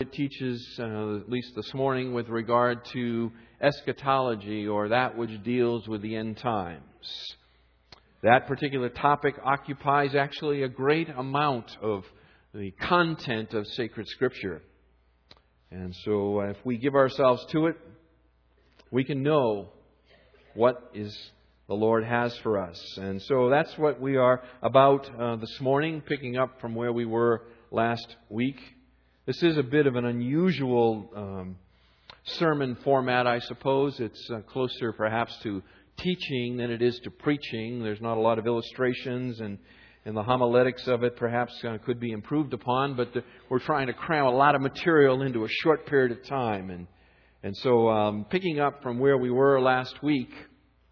[0.00, 5.88] it teaches, uh, at least this morning, with regard to eschatology or that which deals
[5.88, 7.34] with the end times.
[8.22, 12.04] That particular topic occupies actually a great amount of
[12.54, 14.62] the content of sacred scripture.
[15.72, 17.76] And so, uh, if we give ourselves to it,
[18.92, 19.70] we can know
[20.54, 21.12] what is
[21.66, 22.80] the Lord has for us.
[22.98, 27.04] And so that's what we are about uh, this morning, picking up from where we
[27.04, 27.42] were
[27.72, 28.60] last week.
[29.28, 31.56] This is a bit of an unusual um,
[32.24, 34.00] sermon format, I suppose.
[34.00, 35.62] It's uh, closer perhaps to
[35.98, 37.82] teaching than it is to preaching.
[37.82, 39.58] There's not a lot of illustrations, and,
[40.06, 43.88] and the homiletics of it perhaps uh, could be improved upon, but the, we're trying
[43.88, 46.70] to cram a lot of material into a short period of time.
[46.70, 46.86] And,
[47.42, 50.30] and so, um, picking up from where we were last week,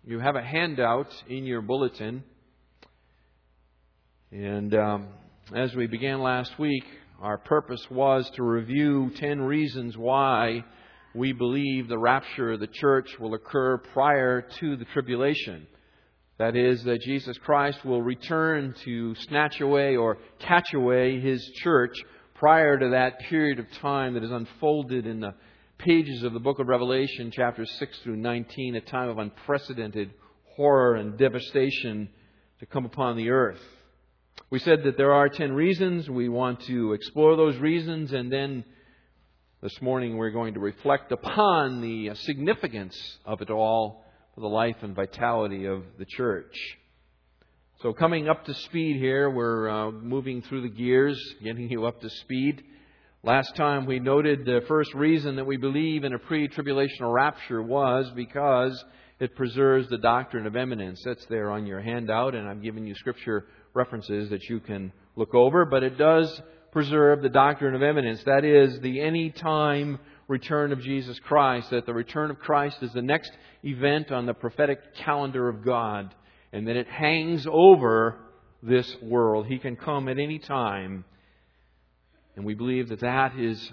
[0.04, 2.22] you have a handout in your bulletin.
[4.30, 5.08] And um,
[5.54, 6.84] as we began last week,
[7.20, 10.64] our purpose was to review 10 reasons why
[11.14, 15.66] we believe the rapture of the church will occur prior to the tribulation.
[16.38, 21.96] That is, that Jesus Christ will return to snatch away or catch away his church
[22.34, 25.34] prior to that period of time that is unfolded in the
[25.78, 30.10] pages of the book of Revelation, chapters 6 through 19, a time of unprecedented
[30.56, 32.10] horror and devastation
[32.60, 33.60] to come upon the earth.
[34.48, 36.08] We said that there are 10 reasons.
[36.08, 38.64] We want to explore those reasons, and then
[39.60, 44.04] this morning we're going to reflect upon the significance of it all
[44.36, 46.54] for the life and vitality of the church.
[47.82, 52.00] So, coming up to speed here, we're uh, moving through the gears, getting you up
[52.02, 52.62] to speed.
[53.24, 57.62] Last time we noted the first reason that we believe in a pre tribulational rapture
[57.62, 58.80] was because
[59.18, 61.02] it preserves the doctrine of imminence.
[61.04, 65.34] That's there on your handout, and I'm giving you scripture references that you can look
[65.34, 66.40] over, but it does
[66.72, 68.22] preserve the doctrine of imminence.
[68.24, 72.92] That is, the any time return of Jesus Christ, that the return of Christ is
[72.92, 73.30] the next
[73.62, 76.14] event on the prophetic calendar of God,
[76.52, 78.18] and that it hangs over
[78.62, 79.46] this world.
[79.46, 81.04] He can come at any time.
[82.34, 83.72] And we believe that that is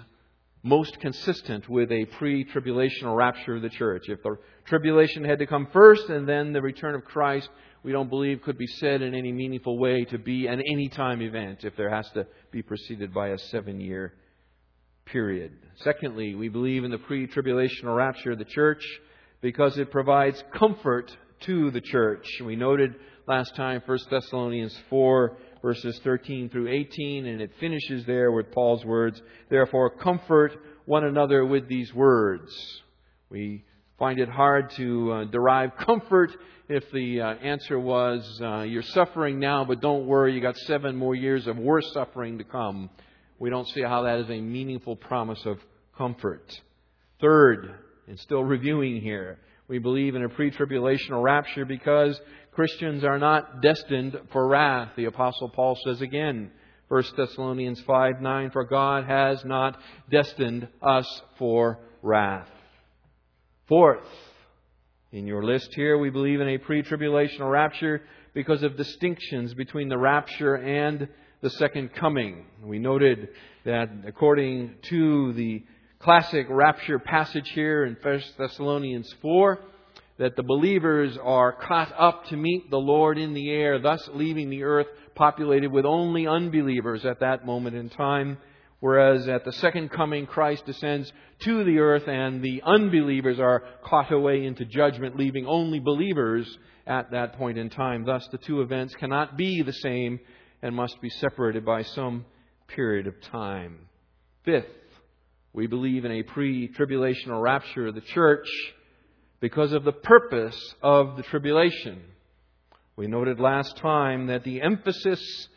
[0.62, 4.04] most consistent with a pre tribulational rapture of the church.
[4.08, 7.50] If the tribulation had to come first and then the return of Christ,
[7.84, 11.64] we don't believe could be said in any meaningful way to be an anytime event
[11.64, 14.14] if there has to be preceded by a seven year
[15.04, 15.52] period.
[15.76, 18.82] Secondly, we believe in the pre tribulational rapture of the church
[19.42, 22.26] because it provides comfort to the church.
[22.42, 22.94] We noted
[23.26, 28.84] last time 1 Thessalonians 4 verses 13 through 18 and it finishes there with Paul's
[28.86, 30.52] words, therefore comfort
[30.86, 32.50] one another with these words.
[33.28, 33.64] We
[33.98, 36.30] find it hard to uh, derive comfort
[36.68, 40.96] if the uh, answer was, uh, You're suffering now, but don't worry, you got seven
[40.96, 42.90] more years of worse suffering to come.
[43.38, 45.58] We don't see how that is a meaningful promise of
[45.96, 46.58] comfort.
[47.20, 47.74] Third,
[48.08, 49.38] and still reviewing here,
[49.68, 52.18] we believe in a pre tribulational rapture because
[52.52, 54.90] Christians are not destined for wrath.
[54.96, 56.50] The Apostle Paul says again,
[56.88, 59.78] 1 Thessalonians 5 9, For God has not
[60.10, 62.48] destined us for wrath.
[63.66, 64.04] Fourth,
[65.10, 68.02] in your list here, we believe in a pre tribulational rapture
[68.34, 71.08] because of distinctions between the rapture and
[71.40, 72.44] the second coming.
[72.62, 73.30] We noted
[73.64, 75.64] that according to the
[75.98, 79.58] classic rapture passage here in 1 Thessalonians 4,
[80.18, 84.50] that the believers are caught up to meet the Lord in the air, thus leaving
[84.50, 88.36] the earth populated with only unbelievers at that moment in time.
[88.84, 94.12] Whereas at the second coming, Christ descends to the earth and the unbelievers are caught
[94.12, 98.04] away into judgment, leaving only believers at that point in time.
[98.04, 100.20] Thus, the two events cannot be the same
[100.60, 102.26] and must be separated by some
[102.68, 103.88] period of time.
[104.44, 104.66] Fifth,
[105.54, 108.46] we believe in a pre tribulational rapture of the church
[109.40, 112.02] because of the purpose of the tribulation.
[112.96, 115.48] We noted last time that the emphasis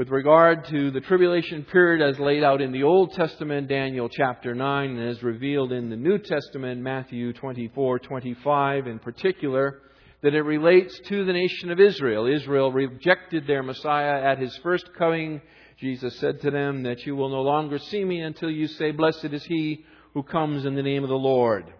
[0.00, 4.54] with regard to the tribulation period as laid out in the Old Testament, Daniel chapter
[4.54, 9.82] 9, and as revealed in the New Testament, Matthew 24, 25 in particular,
[10.22, 12.24] that it relates to the nation of Israel.
[12.24, 15.42] Israel rejected their Messiah at his first coming.
[15.78, 19.26] Jesus said to them that you will no longer see me until you say, Blessed
[19.26, 19.84] is he
[20.14, 21.70] who comes in the name of the Lord.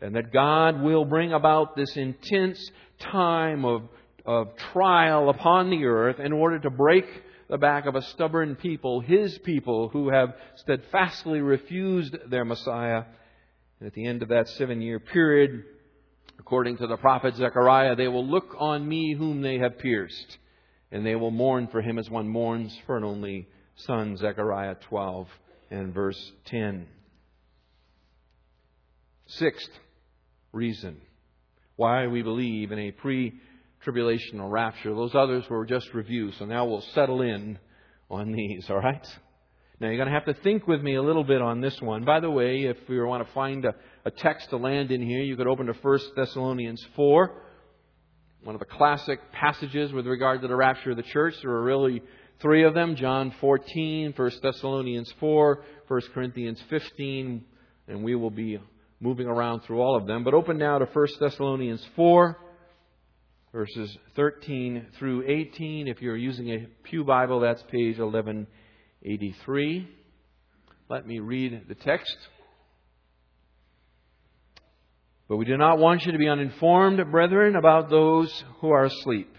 [0.00, 2.70] And that God will bring about this intense
[3.00, 3.82] time of,
[4.24, 7.04] of trial upon the earth in order to break
[7.48, 13.04] the back of a stubborn people, his people, who have steadfastly refused their Messiah.
[13.78, 15.64] And at the end of that seven year period,
[16.38, 20.38] according to the prophet Zechariah, they will look on me whom they have pierced,
[20.90, 25.28] and they will mourn for him as one mourns for an only son, Zechariah 12
[25.70, 26.86] and verse 10.
[29.26, 29.70] Sixth
[30.52, 31.00] reason
[31.76, 33.34] why we believe in a pre
[33.86, 34.94] tribulational rapture.
[34.94, 36.34] Those others were just reviews.
[36.38, 37.58] so now we'll settle in
[38.10, 39.06] on these, all right?
[39.78, 42.04] Now you're going to have to think with me a little bit on this one.
[42.04, 43.74] By the way, if we want to find a,
[44.04, 47.42] a text to land in here, you could open to 1 Thessalonians 4,
[48.42, 51.34] one of the classic passages with regard to the rapture of the church.
[51.42, 52.02] There are really
[52.40, 57.44] three of them John 14, 1 Thessalonians 4, 1 Corinthians 15,
[57.88, 58.58] and we will be
[58.98, 60.24] moving around through all of them.
[60.24, 62.38] But open now to 1 Thessalonians 4,
[63.52, 65.88] verses 13 through 18.
[65.88, 69.88] If you're using a Pew Bible, that's page 1183.
[70.88, 72.16] Let me read the text.
[75.28, 79.34] But we do not want you to be uninformed, brethren, about those who are asleep,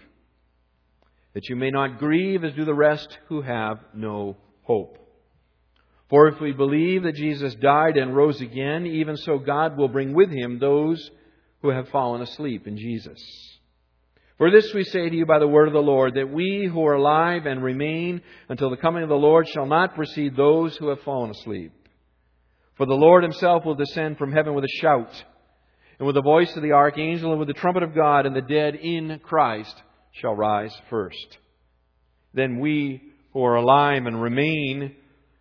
[1.32, 4.98] that you may not grieve as do the rest who have no hope.
[6.10, 10.14] For if we believe that Jesus died and rose again, even so God will bring
[10.14, 11.10] with him those
[11.62, 13.57] who have fallen asleep in Jesus.
[14.38, 16.86] For this we say to you by the word of the Lord, that we who
[16.86, 20.88] are alive and remain until the coming of the Lord shall not precede those who
[20.88, 21.72] have fallen asleep.
[22.76, 25.10] For the Lord himself will descend from heaven with a shout,
[25.98, 28.40] and with the voice of the archangel, and with the trumpet of God, and the
[28.40, 29.74] dead in Christ
[30.12, 31.38] shall rise first.
[32.32, 33.02] Then we
[33.32, 34.94] who are alive and remain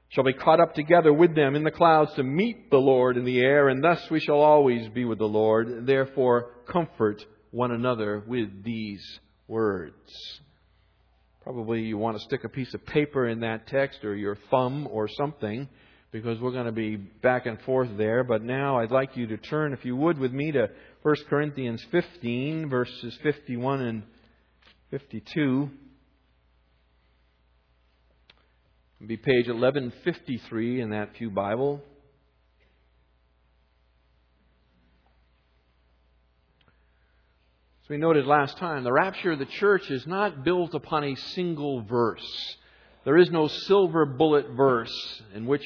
[0.10, 3.26] shall be caught up together with them in the clouds to meet the Lord in
[3.26, 5.86] the air, and thus we shall always be with the Lord.
[5.86, 9.04] Therefore, comfort one another with these
[9.48, 10.42] words.
[11.44, 14.88] Probably you want to stick a piece of paper in that text or your thumb
[14.92, 15.70] or something
[16.12, 18.24] because we're going to be back and forth there.
[18.24, 20.70] But now I'd like you to turn, if you would, with me to
[21.04, 24.04] 1 Corinthians 15, verses 51 and
[24.92, 25.70] 52.
[29.00, 31.82] It'll be page 1153 in that Pew Bible.
[37.88, 41.16] As we noted last time, the rapture of the church is not built upon a
[41.16, 42.57] single verse.
[43.06, 45.66] There is no silver bullet verse in which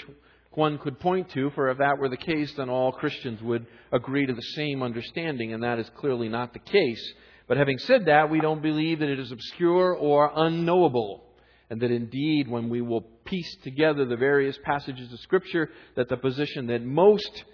[0.51, 4.27] one could point to, for if that were the case, then all Christians would agree
[4.27, 7.13] to the same understanding, and that is clearly not the case.
[7.47, 11.23] But having said that, we don't believe that it is obscure or unknowable
[11.71, 16.17] and that indeed, when we will piece together the various passages of Scripture, that the
[16.17, 17.45] position that most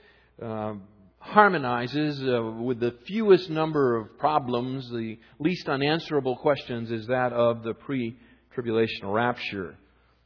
[0.44, 0.74] uh,
[1.28, 7.64] harmonizes uh, with the fewest number of problems, the least unanswerable questions, is that of
[7.64, 8.18] the pre
[8.56, 9.76] tribulational rapture.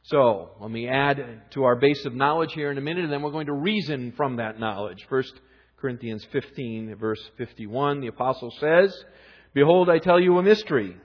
[0.04, 3.22] So, let me add to our base of knowledge here in a minute, and then
[3.22, 4.98] we're going to reason from that knowledge.
[5.08, 5.32] First
[5.76, 8.96] Corinthians 15, verse 51, the apostle says,
[9.54, 10.96] Behold, I tell you a mystery.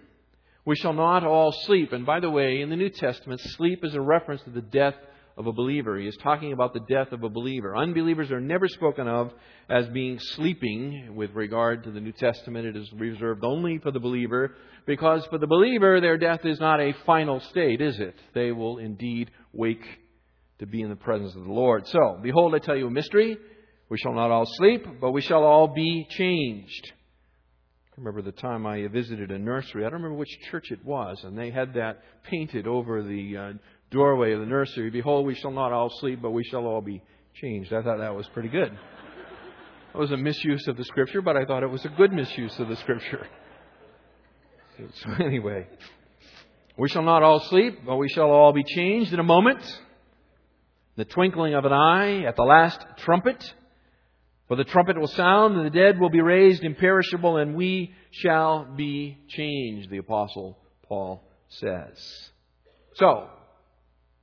[0.66, 1.94] We shall not all sleep.
[1.94, 4.96] And by the way, in the New Testament, sleep is a reference to the death
[5.38, 5.98] of a believer.
[5.98, 7.76] He is talking about the death of a believer.
[7.78, 9.32] Unbelievers are never spoken of
[9.70, 12.66] as being sleeping with regard to the New Testament.
[12.66, 14.56] It is reserved only for the believer
[14.86, 18.16] because for the believer, their death is not a final state, is it?
[18.34, 19.86] They will indeed wake
[20.60, 21.88] to be in the presence of the Lord.
[21.88, 23.38] So, behold, I tell you a mystery.
[23.90, 26.92] We shall not all sleep, but we shall all be changed
[27.98, 29.84] I remember the time I visited a nursery.
[29.84, 33.54] I don't remember which church it was, and they had that painted over the uh,
[33.92, 34.90] doorway of the nursery.
[34.90, 37.02] Behold, we shall not all sleep, but we shall all be
[37.36, 37.74] changed.
[37.74, 38.78] I thought that was pretty good.
[39.94, 42.60] It was a misuse of the scripture, but I thought it was a good misuse
[42.60, 43.26] of the scripture.
[44.94, 45.66] So anyway,
[46.78, 49.60] we shall not all sleep, but we shall all be changed in a moment.
[50.98, 53.44] The twinkling of an eye at the last trumpet.
[54.48, 58.66] For the trumpet will sound, and the dead will be raised imperishable, and we shall
[58.66, 62.30] be changed, the Apostle Paul says.
[62.96, 63.30] So,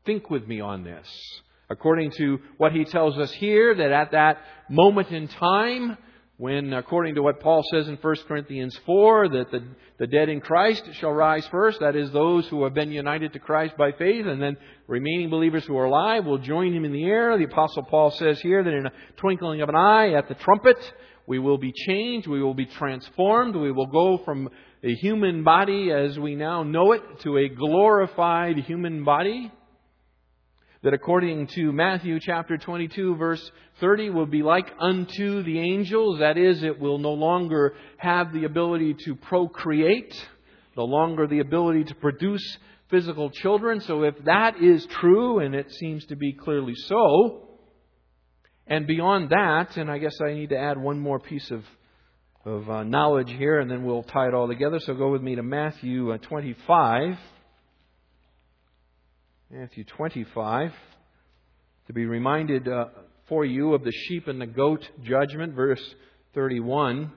[0.04, 1.08] think with me on this.
[1.70, 5.96] According to what he tells us here, that at that moment in time,
[6.36, 9.64] when, according to what Paul says in 1 Corinthians 4, that the,
[9.98, 13.38] the dead in Christ shall rise first, that is, those who have been united to
[13.38, 14.56] Christ by faith, and then
[14.88, 17.38] remaining believers who are alive will join him in the air.
[17.38, 20.76] The Apostle Paul says here that in a twinkling of an eye at the trumpet,
[21.26, 24.50] we will be changed, we will be transformed, we will go from
[24.82, 29.50] a human body as we now know it to a glorified human body
[30.84, 33.50] that according to Matthew chapter 22 verse
[33.80, 36.18] 30 will be like unto the angels.
[36.18, 40.14] That is, it will no longer have the ability to procreate,
[40.76, 42.58] no longer the ability to produce
[42.90, 43.80] physical children.
[43.80, 47.48] So if that is true, and it seems to be clearly so,
[48.66, 51.64] and beyond that, and I guess I need to add one more piece of,
[52.44, 54.80] of uh, knowledge here, and then we'll tie it all together.
[54.80, 57.18] So go with me to Matthew uh, 25.
[59.56, 60.72] Matthew 25.
[61.86, 62.86] to be reminded uh,
[63.28, 65.80] for you of the sheep and the goat judgment, verse
[66.34, 67.12] 31.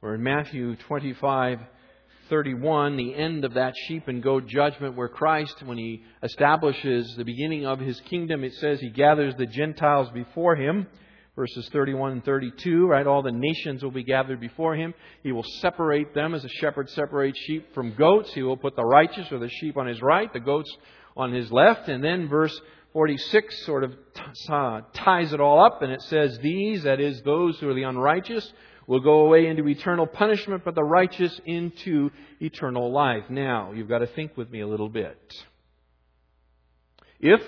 [0.00, 1.58] We're in Matthew 25,
[2.28, 7.24] 31, the end of that sheep and goat judgment, where Christ, when he establishes the
[7.24, 10.86] beginning of his kingdom, it says he gathers the Gentiles before him.
[11.40, 13.06] Verses 31 and 32, right?
[13.06, 14.92] All the nations will be gathered before him.
[15.22, 18.30] He will separate them as a shepherd separates sheep from goats.
[18.34, 20.70] He will put the righteous or the sheep on his right, the goats
[21.16, 21.88] on his left.
[21.88, 22.60] And then verse
[22.92, 23.96] 46 sort of
[24.92, 28.52] ties it all up and it says, These, that is, those who are the unrighteous,
[28.86, 32.10] will go away into eternal punishment, but the righteous into
[32.42, 33.30] eternal life.
[33.30, 35.18] Now, you've got to think with me a little bit.
[37.18, 37.40] If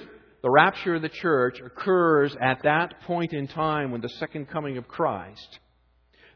[0.42, 4.76] the rapture of the church occurs at that point in time when the second coming
[4.76, 5.58] of Christ,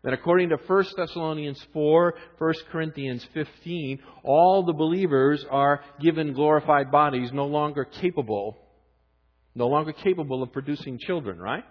[0.03, 6.93] then according to 1 Thessalonians 4, 1 Corinthians 15, all the believers are given glorified
[6.93, 8.57] bodies no longer capable,
[9.57, 11.65] no longer capable of producing children, right?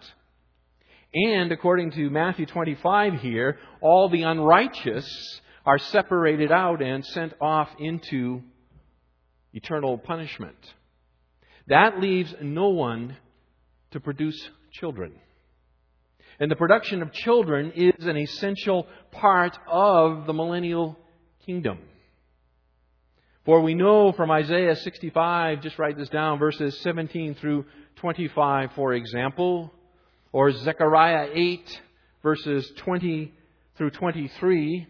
[1.13, 7.69] And according to Matthew 25 here, all the unrighteous are separated out and sent off
[7.79, 8.41] into
[9.53, 10.57] eternal punishment.
[11.67, 13.17] That leaves no one
[13.91, 15.13] to produce children.
[16.39, 20.97] And the production of children is an essential part of the millennial
[21.45, 21.79] kingdom.
[23.45, 27.65] For we know from Isaiah 65, just write this down, verses 17 through
[27.97, 29.71] 25, for example,
[30.31, 31.81] or Zechariah 8,
[32.23, 33.31] verses 20
[33.77, 34.87] through 23,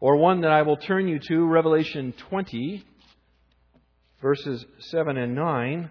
[0.00, 2.84] or one that I will turn you to, Revelation 20,
[4.24, 5.90] verses 7 and 9,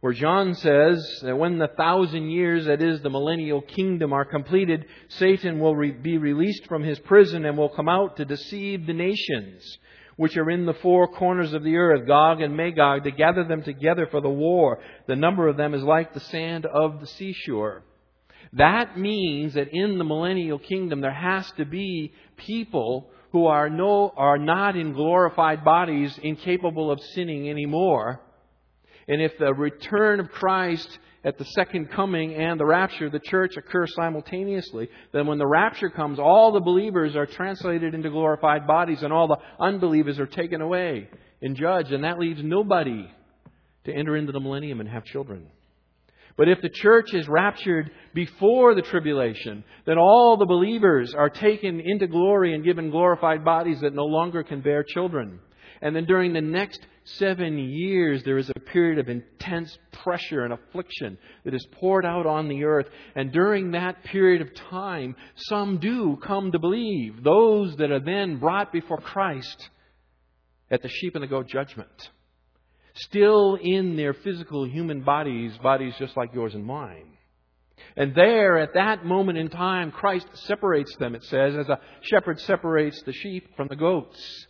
[0.00, 4.86] where John says that when the thousand years, that is the millennial kingdom, are completed,
[5.06, 8.92] Satan will re- be released from his prison and will come out to deceive the
[8.92, 9.78] nations
[10.16, 13.62] which are in the four corners of the earth, Gog and Magog, to gather them
[13.62, 14.80] together for the war.
[15.06, 17.84] The number of them is like the sand of the seashore.
[18.54, 24.12] That means that in the millennial kingdom there has to be people who are no
[24.16, 28.20] are not in glorified bodies incapable of sinning anymore.
[29.08, 33.20] And if the return of Christ at the second coming and the rapture of the
[33.20, 38.66] church occur simultaneously, then when the rapture comes, all the believers are translated into glorified
[38.66, 41.08] bodies and all the unbelievers are taken away
[41.40, 43.10] and judged, and that leaves nobody
[43.84, 45.46] to enter into the millennium and have children.
[46.36, 51.80] But if the church is raptured before the tribulation, then all the believers are taken
[51.80, 55.40] into glory and given glorified bodies that no longer can bear children.
[55.82, 60.52] And then during the next seven years, there is a period of intense pressure and
[60.52, 62.86] affliction that is poured out on the earth.
[63.16, 67.24] And during that period of time, some do come to believe.
[67.24, 69.68] Those that are then brought before Christ
[70.70, 72.10] at the sheep and the goat judgment.
[72.94, 77.06] Still in their physical human bodies, bodies just like yours and mine.
[77.96, 82.40] And there, at that moment in time, Christ separates them, it says, as a shepherd
[82.40, 84.46] separates the sheep from the goats.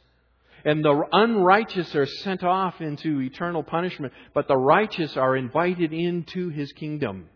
[0.64, 6.50] And the unrighteous are sent off into eternal punishment, but the righteous are invited into
[6.50, 7.28] his kingdom,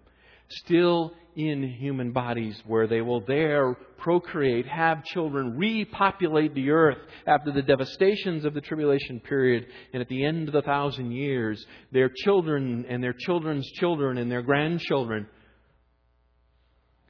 [0.48, 7.52] still in human bodies, where they will there procreate, have children, repopulate the earth after
[7.52, 9.66] the devastations of the tribulation period.
[9.93, 14.31] And at the end of the thousand years, their children and their children's children and
[14.31, 15.26] their grandchildren,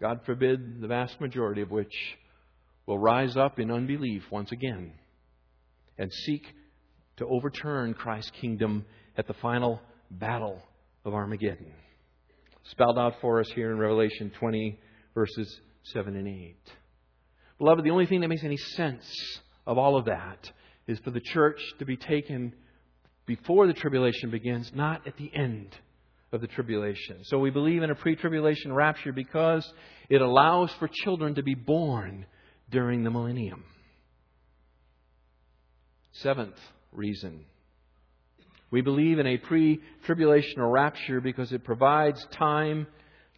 [0.01, 1.95] God forbid the vast majority of which,
[2.85, 4.93] will rise up in unbelief once again
[5.99, 6.45] and seek
[7.17, 8.85] to overturn Christ's kingdom
[9.17, 9.81] at the final
[10.11, 10.61] battle
[11.05, 11.73] of Armageddon.
[12.71, 14.79] Spelled out for us here in Revelation 20,
[15.15, 16.57] verses 7 and 8.
[17.59, 20.51] Beloved, the only thing that makes any sense of all of that
[20.87, 22.53] is for the church to be taken
[23.25, 25.75] before the tribulation begins, not at the end
[26.33, 27.19] of the tribulation.
[27.25, 29.71] So we believe in a pre tribulation rapture because
[30.09, 32.27] it allows for children to be born
[32.71, 33.65] during the millennium.
[36.13, 36.59] Seventh
[36.93, 37.45] reason.
[38.71, 42.87] We believe in a pre tribulational rapture because it provides time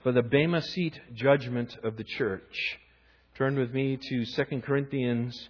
[0.03, 2.79] for the Bema Seat judgment of the church.
[3.37, 5.49] Turn with me to 2 Corinthians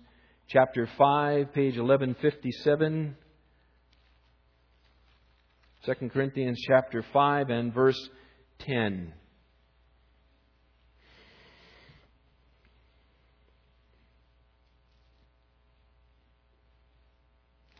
[0.48, 3.16] chapter 5, page 1157.
[5.86, 8.10] 2 Corinthians chapter 5 and verse
[8.60, 9.12] 10.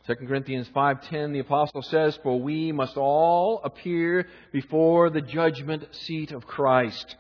[0.09, 6.33] 2 Corinthians 5:10 the apostle says for we must all appear before the judgment seat
[6.33, 7.15] of Christ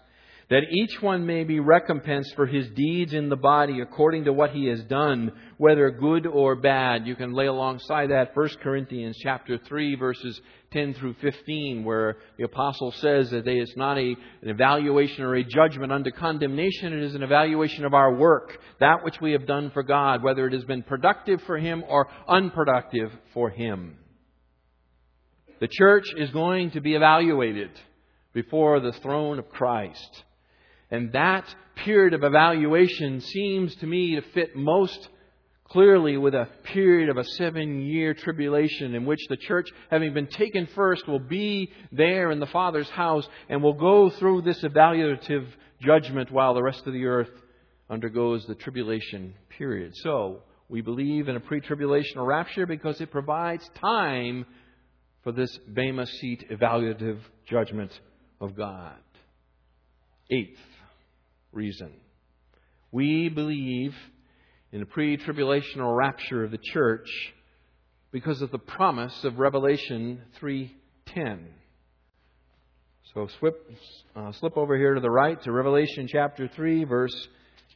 [0.49, 4.53] that each one may be recompensed for his deeds in the body according to what
[4.53, 7.07] he has done, whether good or bad.
[7.07, 10.41] You can lay alongside that 1 Corinthians chapter 3 verses
[10.73, 15.45] 10 through 15 where the apostle says that it's not a, an evaluation or a
[15.45, 19.71] judgment under condemnation, it is an evaluation of our work, that which we have done
[19.71, 23.97] for God, whether it has been productive for him or unproductive for him.
[25.61, 27.71] The church is going to be evaluated
[28.33, 30.25] before the throne of Christ.
[30.91, 31.45] And that
[31.77, 35.09] period of evaluation seems to me to fit most
[35.71, 40.27] clearly with a period of a seven year tribulation in which the church, having been
[40.27, 45.47] taken first, will be there in the Father's house and will go through this evaluative
[45.81, 47.31] judgment while the rest of the earth
[47.91, 49.93] undergoes the tribulation period.
[49.97, 54.45] So, we believe in a pre tribulational rapture because it provides time
[55.25, 57.91] for this Bema Seat evaluative judgment
[58.41, 58.97] of God.
[60.31, 60.59] Eighth,
[61.53, 61.93] reason.
[62.93, 63.95] We believe
[64.73, 67.09] in the pre-tribulational rapture of the church
[68.11, 71.47] because of the promise of Revelation 3:10.
[73.15, 73.71] So slip,
[74.15, 77.29] uh, slip over here to the right to Revelation chapter 3 verse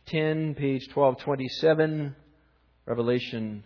[0.07, 2.15] 10, page 1227,
[2.87, 3.65] Revelation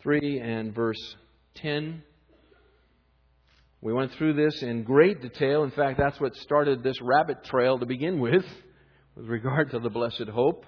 [0.00, 1.16] 3 and verse
[1.56, 2.02] 10.
[3.80, 5.64] We went through this in great detail.
[5.64, 8.44] In fact, that's what started this rabbit trail to begin with
[9.16, 10.64] with regard to the blessed hope.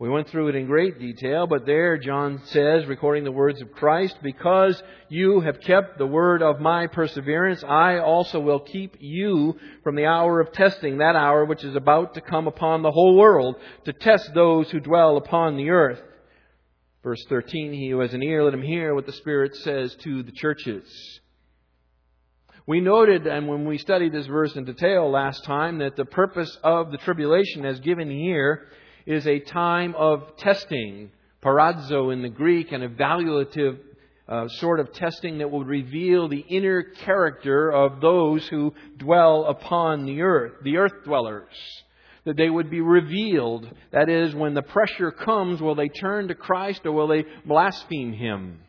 [0.00, 3.72] We went through it in great detail, but there John says, recording the words of
[3.72, 9.58] Christ, because you have kept the word of my perseverance, I also will keep you
[9.82, 13.16] from the hour of testing, that hour which is about to come upon the whole
[13.16, 16.00] world, to test those who dwell upon the earth.
[17.02, 20.22] Verse 13, he who has an ear, let him hear what the Spirit says to
[20.22, 20.84] the churches.
[22.68, 26.56] We noted, and when we studied this verse in detail last time, that the purpose
[26.62, 28.68] of the tribulation as given here
[29.06, 31.10] is a time of testing,
[31.42, 33.78] peirazo in the Greek, an evaluative
[34.28, 40.04] uh, sort of testing that will reveal the inner character of those who dwell upon
[40.04, 41.54] the earth, the earth dwellers.
[42.24, 43.66] That they would be revealed.
[43.90, 48.12] That is, when the pressure comes, will they turn to Christ or will they blaspheme
[48.12, 48.60] Him?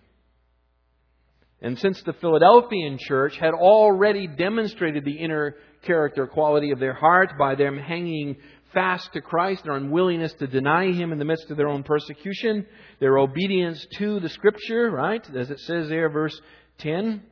[1.61, 7.37] And since the Philadelphian church had already demonstrated the inner character quality of their heart
[7.37, 8.37] by them hanging
[8.73, 12.65] fast to Christ, their unwillingness to deny Him in the midst of their own persecution,
[12.99, 15.23] their obedience to the Scripture, right?
[15.35, 16.39] As it says there, verse
[16.79, 17.23] 10.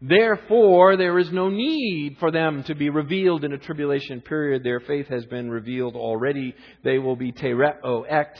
[0.00, 4.62] Therefore, there is no need for them to be revealed in a tribulation period.
[4.62, 6.54] Their faith has been revealed already.
[6.84, 8.36] They will be tereo ek,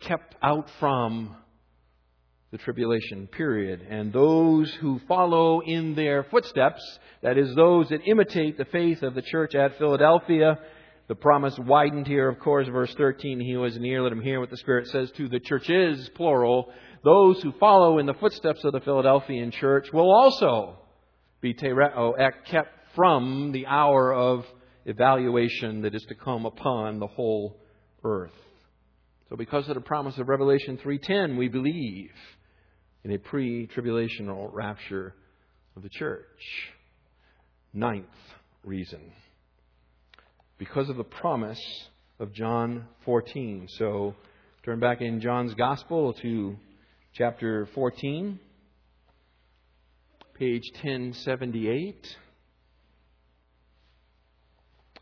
[0.00, 1.36] kept out from
[2.50, 3.86] the tribulation period.
[3.88, 6.82] And those who follow in their footsteps,
[7.22, 10.58] that is, those that imitate the faith of the church at Philadelphia,
[11.10, 14.48] the promise widened here, of course, verse 13, he was near, let him hear what
[14.48, 16.72] the Spirit says to the churches, plural.
[17.02, 20.78] Those who follow in the footsteps of the Philadelphian church will also
[21.40, 24.46] be tereo, eh, kept from the hour of
[24.84, 27.60] evaluation that is to come upon the whole
[28.04, 28.30] earth.
[29.30, 32.12] So because of the promise of Revelation 3:10, we believe
[33.02, 35.16] in a pre tribulational rapture
[35.74, 36.70] of the church.
[37.72, 38.06] Ninth
[38.62, 39.12] reason.
[40.60, 41.58] Because of the promise
[42.18, 43.66] of John 14.
[43.78, 44.14] So
[44.62, 46.54] turn back in John's Gospel to
[47.14, 48.38] chapter 14,
[50.34, 52.06] page 1078.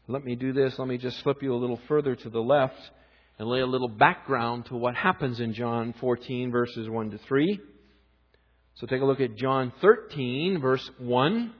[0.07, 0.79] Let me do this.
[0.79, 2.79] Let me just flip you a little further to the left
[3.41, 7.61] and lay a little background to what happens in John 14, verses 1 to 3.
[8.75, 11.53] So take a look at John 13, verse 1.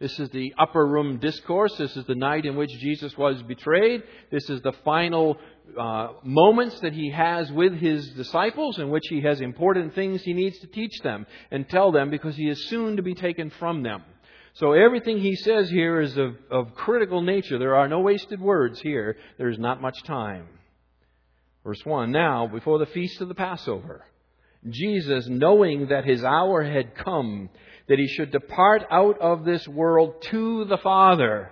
[0.00, 1.76] This is the upper room discourse.
[1.76, 4.02] This is the night in which Jesus was betrayed.
[4.30, 5.36] This is the final
[5.78, 10.32] uh, moments that he has with his disciples in which he has important things he
[10.32, 13.82] needs to teach them and tell them because he is soon to be taken from
[13.82, 14.02] them.
[14.54, 17.58] So everything he says here is of, of critical nature.
[17.58, 19.18] There are no wasted words here.
[19.36, 20.48] There is not much time.
[21.62, 24.06] Verse 1 Now, before the feast of the Passover,
[24.68, 27.48] Jesus, knowing that his hour had come,
[27.90, 31.50] that he should depart out of this world to the Father.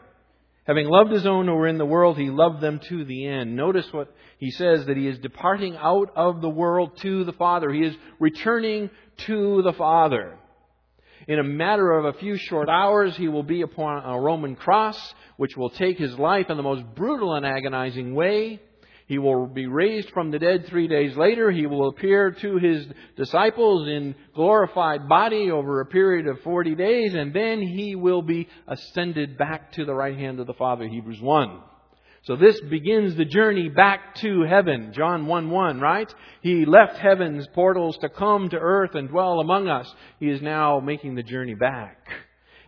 [0.68, 3.57] Having loved his own who were in the world, he loved them to the end.
[3.57, 7.72] Notice what he says that he is departing out of the world to the Father.
[7.72, 8.88] He is returning
[9.27, 10.38] to the Father.
[11.27, 15.14] In a matter of a few short hours, he will be upon a Roman cross,
[15.38, 18.61] which will take his life in the most brutal and agonizing way.
[19.09, 21.51] He will be raised from the dead three days later.
[21.51, 27.14] He will appear to his disciples in glorified body over a period of 40 days,
[27.14, 31.23] and then he will be ascended back to the right hand of the Father, Hebrews
[31.23, 31.59] 1.
[32.25, 34.92] So this begins the journey back to heaven.
[34.92, 36.14] John 1 1, right?
[36.42, 39.90] He left heaven's portals to come to earth and dwell among us.
[40.21, 41.97] He is now making the journey back.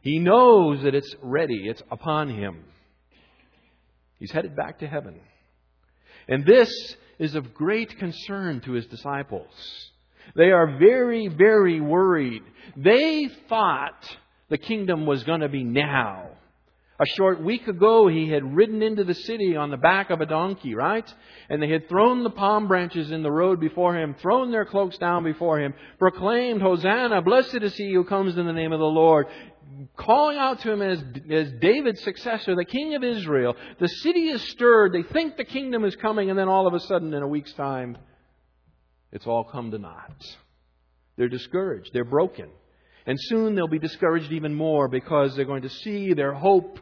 [0.01, 2.65] He knows that it's ready, it's upon him.
[4.19, 5.21] He's headed back to heaven.
[6.31, 6.71] And this
[7.19, 9.51] is of great concern to his disciples.
[10.37, 12.43] They are very, very worried.
[12.77, 14.07] They thought
[14.49, 16.31] the kingdom was going to be now.
[17.01, 20.27] A short week ago, he had ridden into the city on the back of a
[20.27, 21.11] donkey, right?
[21.49, 24.99] And they had thrown the palm branches in the road before him, thrown their cloaks
[24.99, 28.85] down before him, proclaimed, Hosanna, blessed is he who comes in the name of the
[28.85, 29.29] Lord
[29.97, 33.57] calling out to him as, as David's successor, the king of Israel.
[33.79, 34.93] The city is stirred.
[34.93, 37.53] They think the kingdom is coming, and then all of a sudden, in a week's
[37.53, 37.97] time,
[39.13, 40.37] it's all come to naught.
[41.17, 41.91] They're discouraged.
[41.93, 42.49] They're broken.
[43.07, 46.79] And soon they'll be discouraged even more because they're going to see their hope,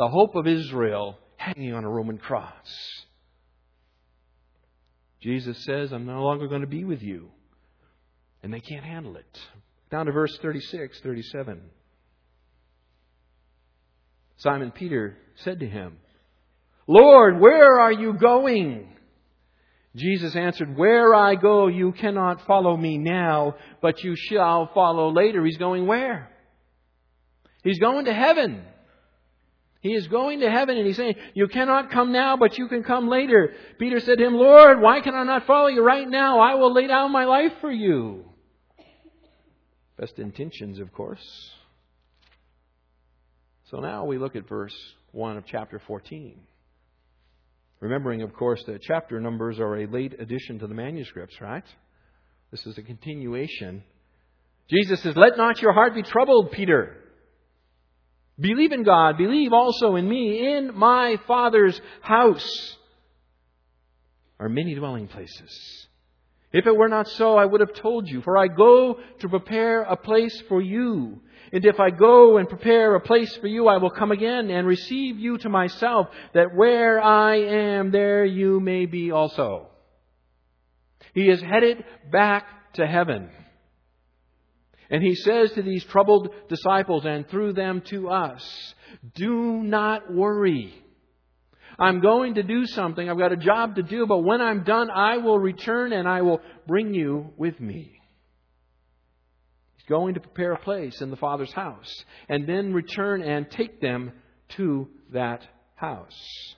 [0.00, 3.04] the hope of Israel, hanging on a Roman cross.
[5.20, 7.28] Jesus says, I'm no longer going to be with you.
[8.42, 9.40] And they can't handle it.
[9.90, 11.60] Down to verse 36, 37.
[14.38, 15.98] Simon Peter said to him,
[16.86, 18.88] Lord, where are you going?
[19.94, 25.44] Jesus answered, Where I go, you cannot follow me now, but you shall follow later.
[25.44, 26.30] He's going where?
[27.62, 28.62] He's going to heaven.
[29.80, 32.82] He is going to heaven and he's saying, You cannot come now, but you can
[32.82, 33.54] come later.
[33.78, 36.38] Peter said to him, Lord, why can I not follow you right now?
[36.38, 38.26] I will lay down my life for you.
[39.98, 41.50] Best intentions, of course.
[43.70, 44.74] So now we look at verse
[45.12, 46.38] 1 of chapter 14.
[47.80, 51.64] Remembering, of course, that chapter numbers are a late addition to the manuscripts, right?
[52.50, 53.82] This is a continuation.
[54.68, 56.99] Jesus says, Let not your heart be troubled, Peter.
[58.40, 59.18] Believe in God.
[59.18, 60.54] Believe also in me.
[60.56, 62.76] In my Father's house
[64.38, 65.86] are many dwelling places.
[66.52, 69.82] If it were not so, I would have told you, for I go to prepare
[69.82, 71.20] a place for you.
[71.52, 74.66] And if I go and prepare a place for you, I will come again and
[74.66, 79.68] receive you to myself, that where I am, there you may be also.
[81.14, 83.30] He is headed back to heaven.
[84.90, 88.74] And he says to these troubled disciples and through them to us,
[89.14, 90.74] do not worry.
[91.78, 93.08] I'm going to do something.
[93.08, 96.22] I've got a job to do, but when I'm done, I will return and I
[96.22, 98.00] will bring you with me
[99.80, 103.80] He's going to prepare a place in the Father's house, and then return and take
[103.80, 104.12] them
[104.56, 105.42] to that
[105.74, 106.54] house.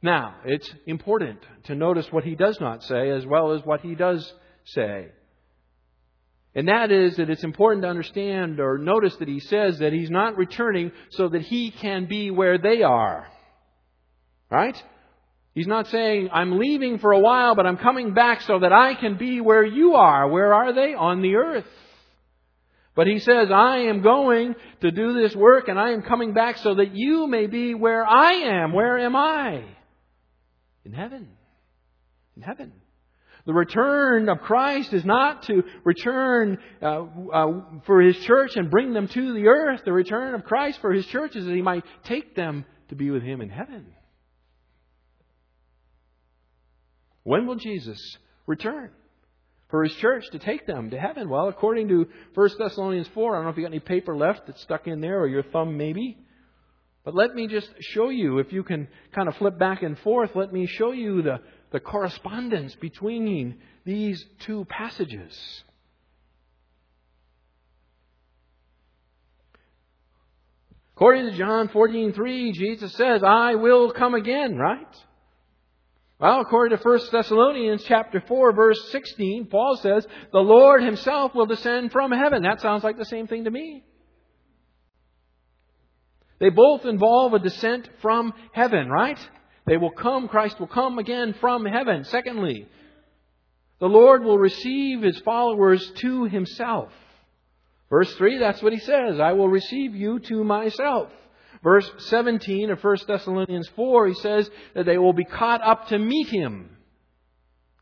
[0.00, 3.96] Now, it's important to notice what he does not say as well as what he
[3.96, 4.32] does
[4.64, 5.08] say.
[6.54, 10.10] And that is that it's important to understand or notice that he says that he's
[10.10, 13.28] not returning so that he can be where they are.
[14.50, 14.82] Right?
[15.54, 18.94] He's not saying, I'm leaving for a while, but I'm coming back so that I
[18.94, 20.28] can be where you are.
[20.28, 20.94] Where are they?
[20.94, 21.66] On the earth.
[22.96, 26.58] But he says, I am going to do this work and I am coming back
[26.58, 28.72] so that you may be where I am.
[28.72, 29.64] Where am I?
[30.84, 31.28] In heaven.
[32.36, 32.72] In heaven.
[33.50, 37.02] The return of Christ is not to return uh,
[37.34, 37.46] uh,
[37.84, 39.80] for His church and bring them to the earth.
[39.84, 43.10] The return of Christ for His church is that He might take them to be
[43.10, 43.86] with Him in heaven.
[47.24, 47.98] When will Jesus
[48.46, 48.90] return?
[49.68, 51.28] for his church to take them to heaven?
[51.28, 54.46] Well, according to 1 Thessalonians 4, I don't know if you got any paper left
[54.46, 56.18] that's stuck in there or your thumb maybe.
[57.04, 60.30] But let me just show you, if you can kind of flip back and forth,
[60.34, 61.38] let me show you the,
[61.70, 65.64] the correspondence between these two passages.
[70.96, 75.06] According to John 14:3, Jesus says, "I will come again," right?
[76.20, 81.46] Well, according to 1 Thessalonians chapter 4 verse 16, Paul says, the Lord himself will
[81.46, 82.42] descend from heaven.
[82.42, 83.84] That sounds like the same thing to me.
[86.38, 89.18] They both involve a descent from heaven, right?
[89.66, 92.04] They will come, Christ will come again from heaven.
[92.04, 92.66] Secondly,
[93.78, 96.92] the Lord will receive his followers to himself.
[97.88, 99.18] Verse 3, that's what he says.
[99.18, 101.10] I will receive you to myself.
[101.62, 105.98] Verse 17 of 1 Thessalonians 4, he says that they will be caught up to
[105.98, 106.76] meet him.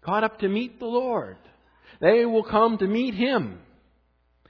[0.02, 1.36] Caught up to meet the Lord.
[2.00, 3.60] They will come to meet him.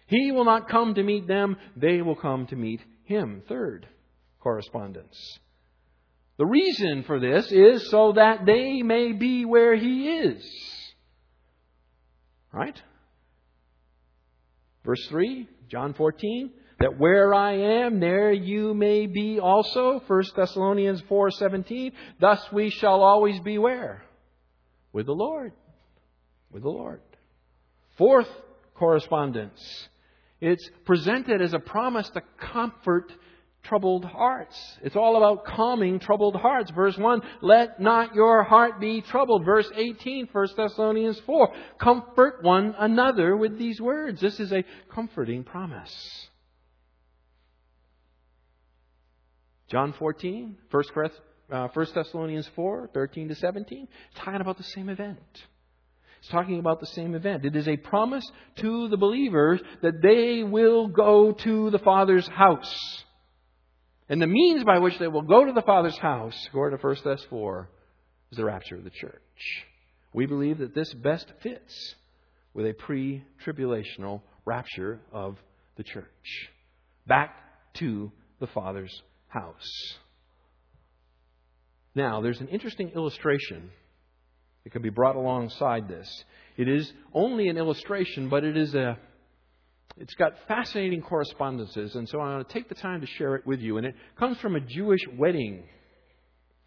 [0.07, 3.43] He will not come to meet them, they will come to meet him.
[3.49, 3.87] Third
[4.41, 5.39] correspondence.
[6.39, 10.95] The reason for this is so that they may be where he is.
[12.53, 12.81] Right?
[14.85, 20.01] Verse 3, John 14, that where I am, there you may be also.
[20.07, 24.05] 1 Thessalonians 4:17, thus we shall always be where?
[24.93, 25.53] With the Lord.
[26.53, 27.03] With the Lord.
[27.97, 28.29] Fourth
[28.75, 29.89] correspondence.
[30.41, 33.13] It's presented as a promise to comfort
[33.69, 34.57] troubled hearts.
[34.83, 36.71] It's all about calming troubled hearts.
[36.71, 39.45] Verse 1, let not your heart be troubled.
[39.45, 44.21] Verse 18, 1 Thessalonians 4, comfort one another with these words.
[44.21, 46.29] This is a comforting promise.
[49.71, 50.85] John 14, 1
[51.51, 55.19] uh, Thessalonians 4, 13 to 17, it's talking about the same event.
[56.21, 57.45] It's talking about the same event.
[57.45, 63.05] It is a promise to the believers that they will go to the Father's house.
[64.09, 66.97] And the means by which they will go to the Father's house, according to 1
[67.05, 67.69] Thess 4,
[68.31, 69.67] is the rapture of the church.
[70.15, 71.95] We believe that this best fits
[72.55, 75.37] with a pre tribulational rapture of
[75.77, 76.07] the church.
[77.07, 77.35] Back
[77.75, 79.71] to the Father's house.
[81.95, 83.71] Now, there's an interesting illustration
[84.65, 86.09] that can be brought alongside this.
[86.57, 88.99] It is only an illustration, but it is a
[90.01, 93.47] it's got fascinating correspondences, and so I want to take the time to share it
[93.47, 93.79] with you.
[93.79, 95.65] And it comes from a Jewish wedding,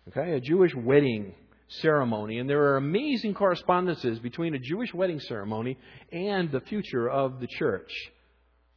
[0.09, 1.33] okay, a Jewish wedding
[1.67, 2.39] ceremony.
[2.39, 5.77] And there are amazing correspondences between a Jewish wedding ceremony
[6.11, 7.91] and the future of the church.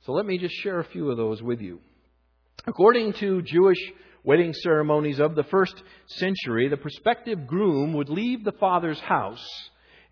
[0.07, 1.81] So let me just share a few of those with you.
[2.67, 3.79] According to Jewish
[4.23, 5.75] wedding ceremonies of the first
[6.07, 9.45] century, the prospective groom would leave the father's house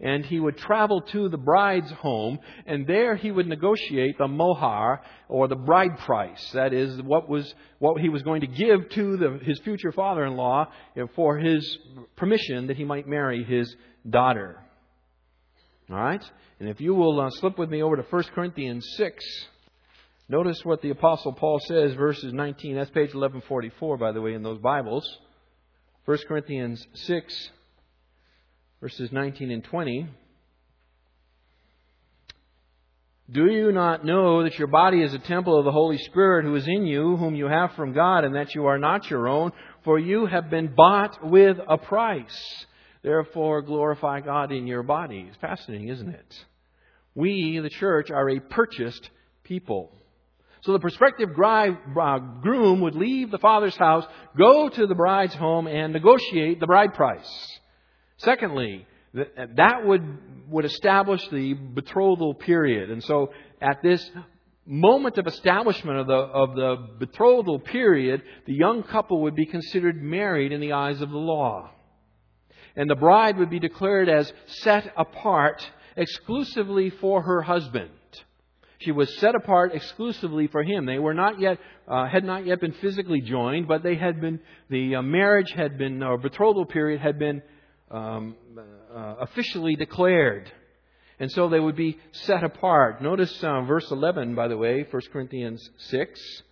[0.00, 5.02] and he would travel to the bride's home, and there he would negotiate the mohar,
[5.28, 6.50] or the bride price.
[6.52, 10.24] That is, what, was, what he was going to give to the, his future father
[10.24, 10.68] in law
[11.14, 11.78] for his
[12.16, 13.74] permission that he might marry his
[14.08, 14.58] daughter.
[15.90, 16.24] All right?
[16.58, 19.24] And if you will uh, slip with me over to 1 Corinthians 6,
[20.28, 22.76] notice what the Apostle Paul says, verses 19.
[22.76, 25.04] That's page 1144, by the way, in those Bibles.
[26.04, 27.50] 1 Corinthians 6
[28.82, 30.08] verses 19 and 20.
[33.30, 36.56] Do you not know that your body is a temple of the Holy Spirit who
[36.56, 39.52] is in you, whom you have from God, and that you are not your own?
[39.84, 42.66] For you have been bought with a price.
[43.04, 45.26] Therefore, glorify God in your body.
[45.28, 46.44] It's fascinating, isn't it?
[47.14, 49.08] We, the church, are a purchased
[49.44, 49.92] people.
[50.62, 54.04] So the prospective groom would leave the father's house,
[54.36, 57.60] go to the bride's home, and negotiate the bride price.
[58.22, 60.02] Secondly, that would,
[60.48, 62.90] would establish the betrothal period.
[62.90, 64.08] And so at this
[64.64, 70.00] moment of establishment of the, of the betrothal period, the young couple would be considered
[70.00, 71.70] married in the eyes of the law.
[72.76, 77.90] And the bride would be declared as set apart exclusively for her husband.
[78.78, 80.86] She was set apart exclusively for him.
[80.86, 84.40] They were not yet, uh, had not yet been physically joined, but they had been,
[84.70, 87.42] the uh, marriage had been, or betrothal period had been
[87.92, 90.50] um, uh, officially declared.
[91.20, 93.00] And so they would be set apart.
[93.00, 96.42] Notice uh, verse 11, by the way, 1 Corinthians 6.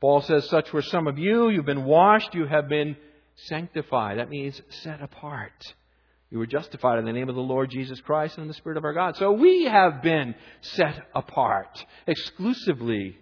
[0.00, 1.50] Paul says, Such were some of you.
[1.50, 2.34] You've been washed.
[2.34, 2.96] You have been
[3.36, 4.18] sanctified.
[4.18, 5.52] That means set apart.
[6.30, 8.78] You were justified in the name of the Lord Jesus Christ and in the Spirit
[8.78, 9.16] of our God.
[9.16, 13.18] So we have been set apart exclusively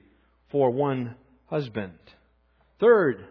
[0.51, 1.17] for one
[1.47, 1.99] husband.
[2.81, 3.27] Third,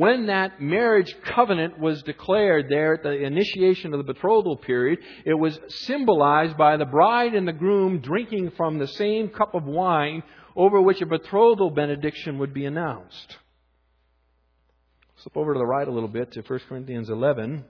[0.00, 5.34] when that marriage covenant was declared there at the initiation of the betrothal period, it
[5.34, 10.22] was symbolized by the bride and the groom drinking from the same cup of wine
[10.56, 13.36] over which a betrothal benediction would be announced.
[15.16, 17.62] Slip over to the right a little bit to 1 Corinthians 11,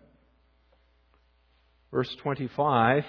[1.91, 3.05] verse 25.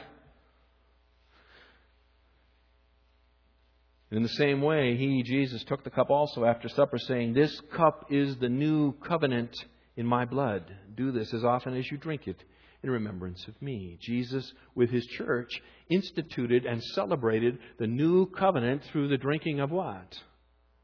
[4.11, 8.07] In the same way, he, Jesus, took the cup also after supper, saying, This cup
[8.09, 9.55] is the new covenant
[9.95, 10.63] in my blood.
[10.95, 12.43] Do this as often as you drink it
[12.83, 13.97] in remembrance of me.
[14.01, 15.49] Jesus, with his church,
[15.89, 20.17] instituted and celebrated the new covenant through the drinking of what?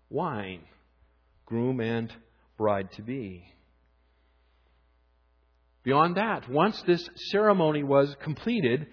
[0.09, 0.61] Wine.
[1.45, 2.13] Groom and
[2.57, 3.43] bride to be.
[5.83, 8.87] Beyond that, once this ceremony was completed,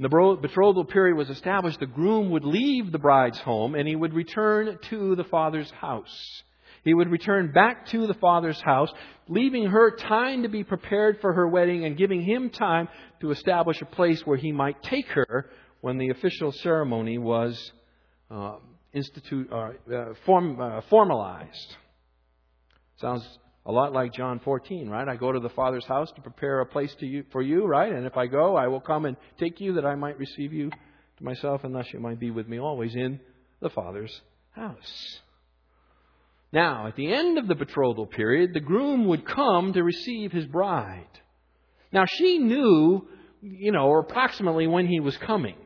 [0.00, 4.14] the betrothal period was established, the groom would leave the bride's home and he would
[4.14, 6.42] return to the father's house.
[6.82, 8.90] He would return back to the father's house,
[9.28, 12.88] leaving her time to be prepared for her wedding and giving him time
[13.20, 15.50] to establish a place where he might take her
[15.82, 17.72] when the official ceremony was
[18.30, 18.56] uh,
[18.94, 21.76] institute, uh, uh, form, uh, formalized.
[22.96, 23.26] Sounds
[23.66, 25.06] A lot like John 14, right?
[25.06, 27.92] I go to the Father's house to prepare a place you, for you, right?
[27.92, 30.70] And if I go, I will come and take you that I might receive you
[30.70, 33.20] to myself, and thus you might be with me always in
[33.60, 34.20] the Father's
[34.52, 35.20] house.
[36.52, 40.46] Now, at the end of the betrothal period, the groom would come to receive his
[40.46, 41.06] bride.
[41.92, 43.06] Now, she knew,
[43.40, 45.56] you know, approximately when he was coming,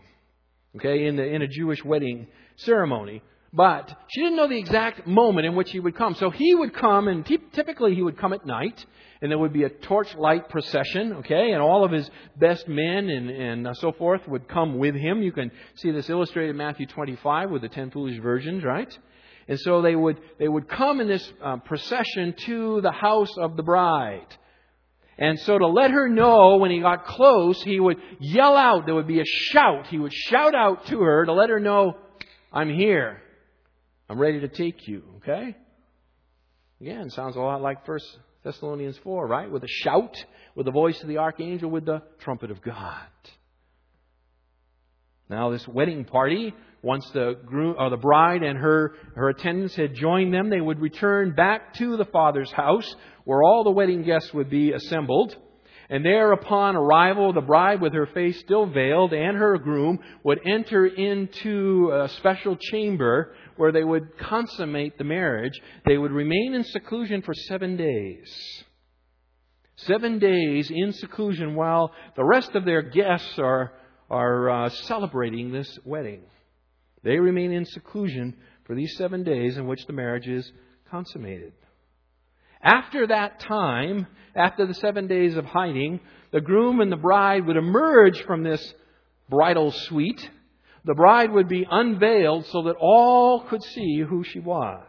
[0.77, 2.27] okay, in, the, in a Jewish wedding
[2.57, 3.23] ceremony.
[3.57, 6.17] But she didn't know the exact moment in which he would come.
[6.17, 8.85] So he would come, and typically he would come at night,
[9.23, 13.31] and there would be a torchlight procession, okay, and all of his best men and,
[13.31, 15.23] and uh, so forth would come with him.
[15.23, 18.99] You can see this illustrated in Matthew 25 with the ten foolish virgins, right?
[19.47, 23.57] And so they would, they would come in this uh, procession to the house of
[23.57, 24.27] the bride.
[25.17, 28.85] And so to let her know when he got close, he would yell out.
[28.85, 29.87] There would be a shout.
[29.87, 31.99] He would shout out to her to let her know,
[32.53, 33.21] I'm here.
[34.09, 35.03] I'm ready to take you.
[35.19, 35.57] Okay?
[36.81, 37.99] Again, sounds a lot like 1
[38.43, 39.51] Thessalonians 4, right?
[39.51, 40.17] With a shout,
[40.55, 43.07] with the voice of the archangel, with the trumpet of God.
[45.31, 49.95] Now, this wedding party, once the groom or the bride and her, her attendants had
[49.95, 54.35] joined them, they would return back to the father's house where all the wedding guests
[54.35, 55.35] would be assembled.
[55.89, 60.41] And there, upon arrival, the bride, with her face still veiled, and her groom would
[60.47, 65.61] enter into a special chamber where they would consummate the marriage.
[65.87, 68.65] They would remain in seclusion for seven days.
[69.77, 73.73] Seven days in seclusion while the rest of their guests are,
[74.09, 76.23] are uh, celebrating this wedding.
[77.03, 78.37] They remain in seclusion
[78.67, 80.51] for these seven days in which the marriage is
[80.91, 81.53] consummated.
[82.63, 86.01] After that time, after the seven days of hiding,
[86.33, 88.75] the groom and the bride would emerge from this
[89.29, 90.31] bridal suite.
[90.85, 94.85] The bride would be unveiled so that all could see who she was.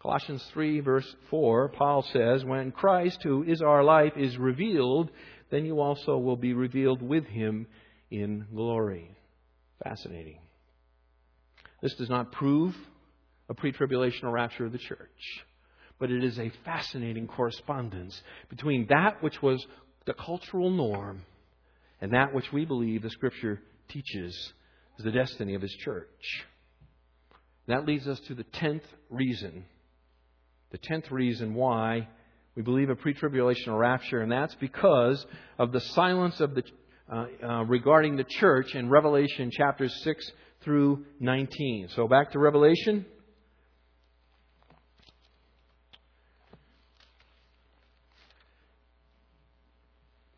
[0.00, 5.10] Colossians 3 verse 4, Paul says, When Christ, who is our life, is revealed,
[5.50, 7.66] then you also will be revealed with him
[8.10, 9.16] in glory.
[9.82, 10.38] Fascinating.
[11.82, 12.76] This does not prove
[13.48, 15.44] a pre tribulational rapture of the church
[15.98, 19.64] but it is a fascinating correspondence between that which was
[20.06, 21.22] the cultural norm
[22.00, 24.34] and that which we believe the Scripture teaches
[24.98, 26.44] is the destiny of His church.
[27.66, 29.64] That leads us to the tenth reason.
[30.70, 32.08] The tenth reason why
[32.56, 35.24] we believe a pre tribulational rapture, and that's because
[35.58, 36.62] of the silence of the,
[37.12, 41.88] uh, uh, regarding the church in Revelation chapters 6 through 19.
[41.94, 43.06] So back to Revelation.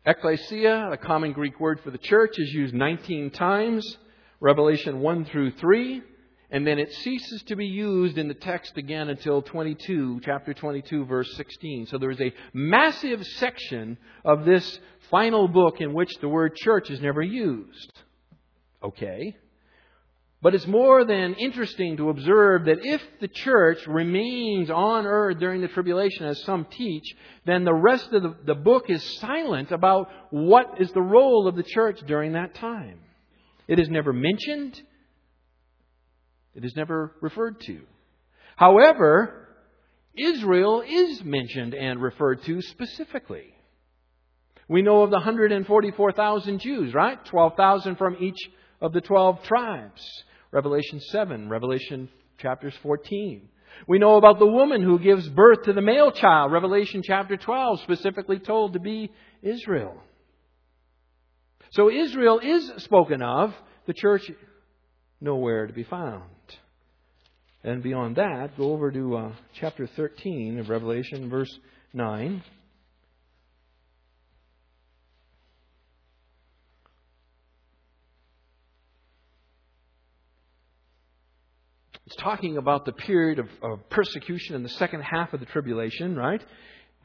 [0.07, 3.97] Ecclesia, a common Greek word for the church, is used 19 times,
[4.39, 6.01] Revelation 1 through 3,
[6.49, 11.03] and then it ceases to be used in the text again until 22, chapter 22,
[11.03, 11.87] verse 16.
[11.87, 14.79] So there is a massive section of this
[15.11, 17.91] final book in which the word church is never used.
[18.81, 19.35] Okay.
[20.47, 25.59] But it's more than interesting to observe that if the church remains on earth during
[25.59, 27.03] the tribulation, as some teach,
[27.45, 31.57] then the rest of the, the, book is silent about what is the role of
[31.57, 32.97] the church during that time.
[33.67, 34.81] It is never mentioned,
[36.55, 37.81] it is never referred to.
[38.55, 39.49] However,
[40.15, 43.53] Israel is mentioned and referred to specifically.
[44.69, 47.25] We know of the 144,000 Jews, right?
[47.25, 48.39] 12,000 from each
[48.79, 50.23] of the 12 tribes.
[50.51, 53.49] Revelation 7, Revelation chapters 14.
[53.87, 57.81] We know about the woman who gives birth to the male child, Revelation chapter 12,
[57.81, 59.95] specifically told to be Israel.
[61.71, 63.53] So Israel is spoken of,
[63.85, 64.29] the church
[65.19, 66.23] nowhere to be found.
[67.63, 71.53] And beyond that, go over to uh, chapter 13 of Revelation, verse
[71.93, 72.43] 9.
[82.05, 86.15] It's talking about the period of, of persecution in the second half of the tribulation,
[86.15, 86.43] right?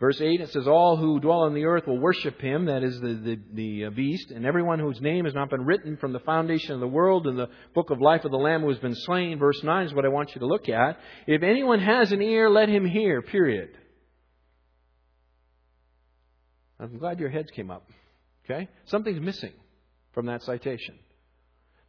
[0.01, 3.01] Verse 8, it says, All who dwell on the earth will worship him, that is
[3.01, 6.19] the, the, the, uh, beast, and everyone whose name has not been written from the
[6.19, 8.97] foundation of the world in the book of life of the Lamb who has been
[8.97, 9.39] slain.
[9.39, 10.99] Verse 9 is what I want you to look at.
[11.29, 13.79] If anyone has an ear, let him hear, period.
[16.81, 17.89] I'm glad your heads came up.
[18.45, 18.69] Okay?
[18.87, 19.53] Something's missing
[20.15, 20.99] from that citation.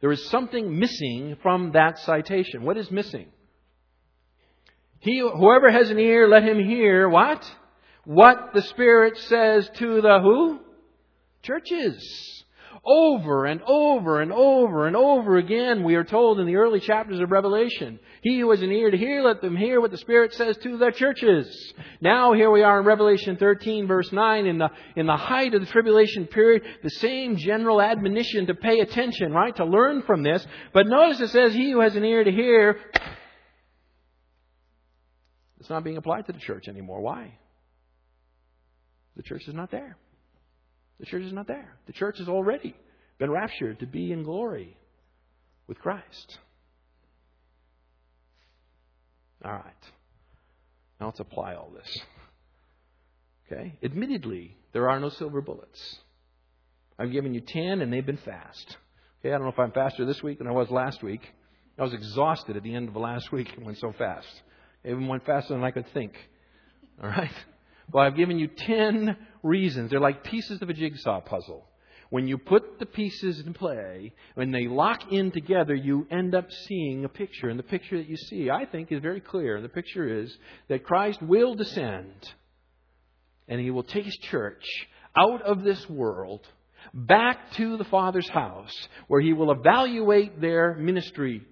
[0.04, 2.62] There is something missing from that citation.
[2.62, 3.28] What is missing?
[4.98, 7.42] He, whoever has an ear, let him hear what?
[8.04, 10.60] What the Spirit says to the who?
[11.42, 12.43] Churches.
[12.86, 17.18] Over and over and over and over again, we are told in the early chapters
[17.18, 20.34] of Revelation, He who has an ear to hear, let them hear what the Spirit
[20.34, 21.72] says to the churches.
[22.02, 25.62] Now here we are in Revelation 13 verse 9, in the, in the height of
[25.62, 29.56] the tribulation period, the same general admonition to pay attention, right?
[29.56, 30.46] To learn from this.
[30.74, 32.78] But notice it says, He who has an ear to hear,
[35.58, 37.00] it's not being applied to the church anymore.
[37.00, 37.38] Why?
[39.16, 39.96] The church is not there.
[41.00, 41.76] The church is not there.
[41.86, 42.74] The church has already
[43.18, 44.76] been raptured to be in glory
[45.66, 46.38] with Christ.
[49.44, 49.64] All right.
[51.00, 51.98] Now let's apply all this.
[53.46, 53.78] Okay?
[53.82, 55.98] Admittedly, there are no silver bullets.
[56.98, 58.76] I've given you 10 and they've been fast.
[59.20, 61.20] Okay, I don't know if I'm faster this week than I was last week.
[61.78, 63.48] I was exhausted at the end of the last week.
[63.52, 64.28] It went so fast.
[64.84, 66.12] It even went faster than I could think.
[67.02, 67.32] All right?
[67.92, 69.90] Well, I've given you 10 reasons.
[69.90, 71.68] They're like pieces of a jigsaw puzzle.
[72.10, 76.50] When you put the pieces in play, when they lock in together, you end up
[76.50, 77.48] seeing a picture.
[77.48, 79.56] And the picture that you see, I think, is very clear.
[79.56, 80.36] And The picture is
[80.68, 82.32] that Christ will descend
[83.48, 84.64] and he will take his church
[85.16, 86.46] out of this world
[86.92, 91.42] back to the Father's house where he will evaluate their ministry.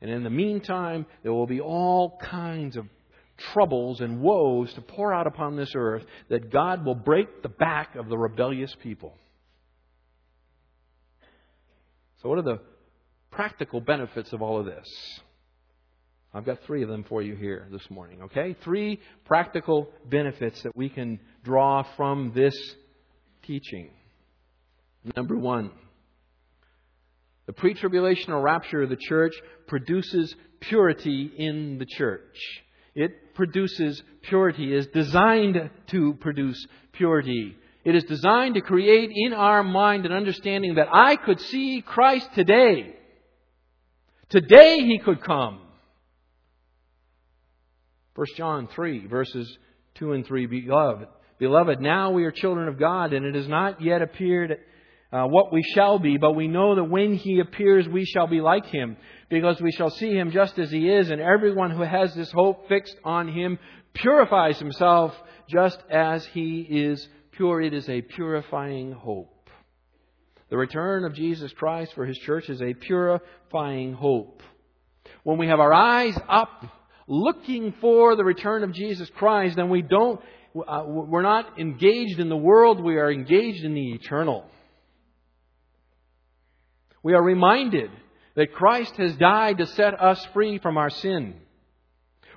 [0.00, 2.86] And in the meantime, there will be all kinds of
[3.52, 7.94] troubles and woes to pour out upon this earth, that God will break the back
[7.96, 9.14] of the rebellious people.
[12.22, 12.60] So, what are the
[13.30, 14.88] practical benefits of all of this?
[16.32, 18.56] I've got three of them for you here this morning, okay?
[18.62, 22.54] Three practical benefits that we can draw from this
[23.42, 23.90] teaching.
[25.16, 25.70] Number one,
[27.46, 29.32] the pre tribulational rapture of the church
[29.66, 32.36] produces purity in the church.
[32.96, 37.54] It produces purity, it is designed to produce purity.
[37.84, 42.28] It is designed to create in our mind an understanding that I could see Christ
[42.34, 42.96] today.
[44.30, 45.60] Today he could come.
[48.16, 49.58] 1 John 3, verses
[49.96, 50.46] 2 and 3.
[50.46, 51.06] Beloved,
[51.38, 54.58] beloved, now we are children of God, and it has not yet appeared
[55.12, 58.40] uh, what we shall be, but we know that when he appears, we shall be
[58.40, 58.96] like him,
[59.28, 62.68] because we shall see him just as he is, and everyone who has this hope
[62.68, 63.58] fixed on him
[63.94, 65.14] purifies himself
[65.48, 67.60] just as he is pure.
[67.60, 69.32] It is a purifying hope.
[70.48, 74.42] The return of Jesus Christ for his church is a purifying hope.
[75.22, 76.64] When we have our eyes up
[77.08, 80.20] looking for the return of Jesus Christ, then we don't,
[80.66, 84.44] uh, we're not engaged in the world, we are engaged in the eternal.
[87.06, 87.92] We are reminded
[88.34, 91.36] that Christ has died to set us free from our sin.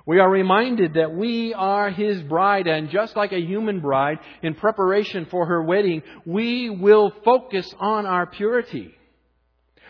[0.06, 4.54] We are reminded that we are His bride, and just like a human bride, in
[4.54, 8.94] preparation for her wedding, we will focus on our purity.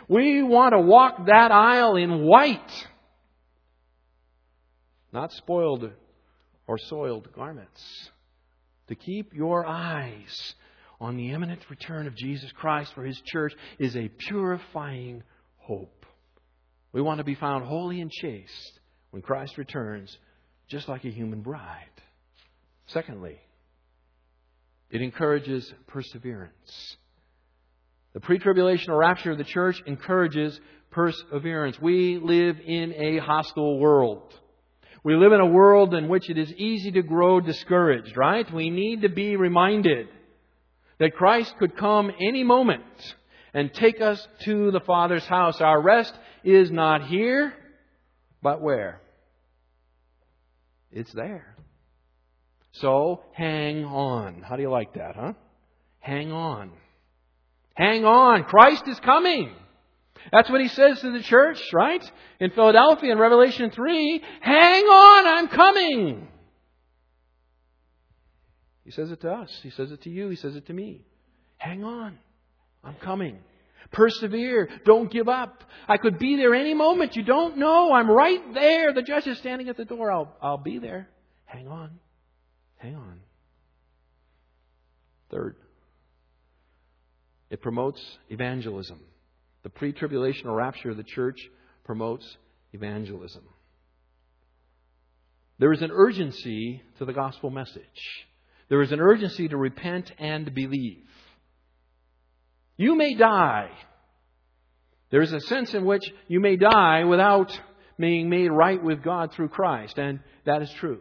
[0.08, 2.86] We want to walk that aisle in white,
[5.12, 5.90] not spoiled
[6.66, 8.10] or soiled garments.
[8.88, 10.54] To keep your eyes
[11.00, 15.22] on the imminent return of Jesus Christ for His church is a purifying
[15.56, 16.04] hope.
[16.92, 18.80] We want to be found holy and chaste
[19.10, 20.16] when Christ returns,
[20.68, 21.86] just like a human bride.
[22.86, 23.38] Secondly,
[24.90, 26.96] it encourages perseverance.
[28.12, 30.58] The pre tribulational rapture of the church encourages
[30.90, 31.78] perseverance.
[31.80, 34.34] We live in a hostile world.
[35.04, 38.52] We live in a world in which it is easy to grow discouraged, right?
[38.52, 40.08] We need to be reminded
[41.00, 42.84] that Christ could come any moment
[43.52, 45.60] and take us to the Father's house.
[45.60, 47.52] Our rest is not here,
[48.42, 49.00] but where?
[50.92, 51.56] It's there.
[52.72, 54.42] So hang on.
[54.42, 55.32] How do you like that, huh?
[55.98, 56.70] Hang on.
[57.74, 58.44] Hang on.
[58.44, 59.50] Christ is coming.
[60.30, 62.12] That's what he says to the church, right?
[62.40, 66.28] In Philadelphia in Revelation 3, hang on, I'm coming.
[68.90, 69.48] He says it to us.
[69.62, 70.30] He says it to you.
[70.30, 71.02] He says it to me.
[71.58, 72.18] Hang on.
[72.82, 73.38] I'm coming.
[73.92, 74.68] Persevere.
[74.84, 75.62] Don't give up.
[75.86, 77.14] I could be there any moment.
[77.14, 77.92] You don't know.
[77.92, 78.92] I'm right there.
[78.92, 80.10] The judge is standing at the door.
[80.10, 81.08] I'll, I'll be there.
[81.44, 82.00] Hang on.
[82.78, 83.20] Hang on.
[85.30, 85.54] Third,
[87.48, 88.98] it promotes evangelism.
[89.62, 91.38] The pre tribulational rapture of the church
[91.84, 92.26] promotes
[92.72, 93.44] evangelism.
[95.60, 98.26] There is an urgency to the gospel message.
[98.70, 101.04] There is an urgency to repent and believe.
[102.76, 103.68] You may die.
[105.10, 107.60] There is a sense in which you may die without
[107.98, 111.00] being made right with God through Christ, and that is true.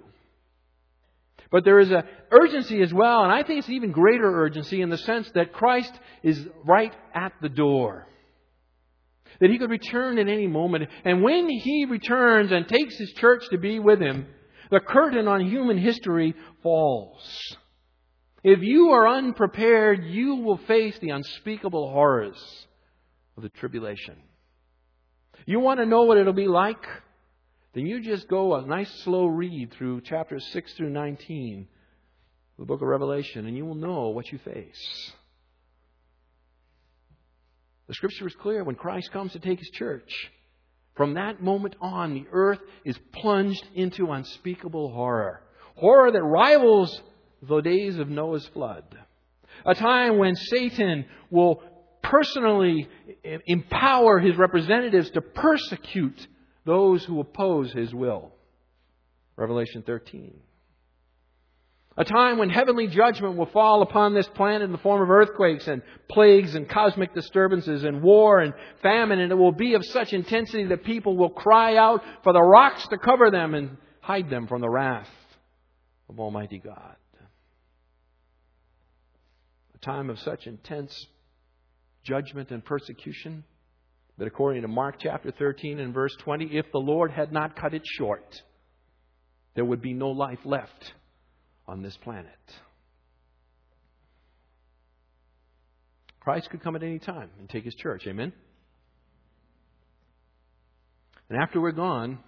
[1.52, 4.90] But there is an urgency as well, and I think it's even greater urgency in
[4.90, 5.94] the sense that Christ
[6.24, 8.08] is right at the door.
[9.40, 10.90] That he could return at any moment.
[11.06, 14.28] And when he returns and takes his church to be with him,
[14.70, 17.58] the curtain on human history falls.
[18.44, 22.68] If you are unprepared, you will face the unspeakable horrors
[23.36, 24.16] of the tribulation.
[25.46, 26.86] You want to know what it'll be like?
[27.74, 31.68] Then you just go a nice slow read through chapters 6 through 19
[32.58, 35.12] of the book of Revelation, and you will know what you face.
[37.88, 40.32] The scripture is clear when Christ comes to take his church.
[41.00, 45.42] From that moment on, the earth is plunged into unspeakable horror.
[45.76, 47.02] Horror that rivals
[47.42, 48.84] the days of Noah's flood.
[49.66, 51.64] A time when Satan will
[52.04, 52.90] personally
[53.24, 56.28] empower his representatives to persecute
[56.66, 58.34] those who oppose his will.
[59.38, 60.34] Revelation 13.
[62.00, 65.68] A time when heavenly judgment will fall upon this planet in the form of earthquakes
[65.68, 70.14] and plagues and cosmic disturbances and war and famine, and it will be of such
[70.14, 74.48] intensity that people will cry out for the rocks to cover them and hide them
[74.48, 75.10] from the wrath
[76.08, 76.96] of Almighty God.
[79.76, 81.06] A time of such intense
[82.04, 83.44] judgment and persecution
[84.18, 87.74] that according to Mark chapter 13 and verse 20, if the Lord had not cut
[87.74, 88.42] it short,
[89.56, 90.94] there would be no life left
[91.70, 92.26] on this planet.
[96.20, 98.04] Christ could come at any time and take his church.
[98.08, 98.34] Amen?
[101.30, 102.20] And after we're gone,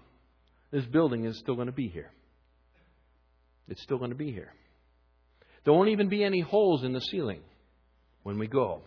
[0.71, 2.11] this building is still going to be here.
[3.67, 4.53] It's still going to be here.
[5.65, 7.41] There won't even be any holes in the ceiling
[8.23, 8.81] when we go.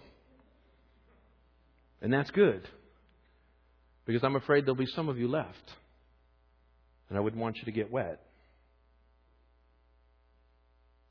[2.00, 2.68] And that's good.
[4.06, 5.72] Because I'm afraid there'll be some of you left.
[7.08, 8.20] And I wouldn't want you to get wet.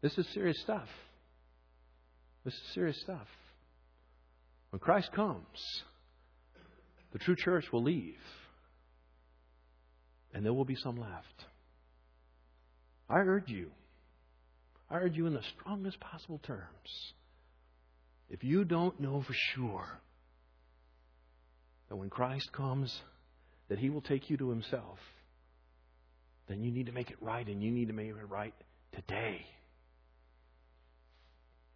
[0.04, 0.90] This is serious stuff.
[2.44, 3.26] This is serious stuff.
[4.70, 5.84] When Christ comes,
[7.14, 8.20] the true church will leave.
[10.34, 11.46] And there will be some left.
[13.10, 13.72] I urge you,
[14.90, 17.14] I urge you in the strongest possible terms,
[18.30, 19.88] if you don't know for sure
[21.88, 22.94] that when Christ comes,
[23.70, 24.98] that He will take you to Himself,
[26.48, 28.56] then you need to make it right, and you need to make it right
[28.94, 29.46] today.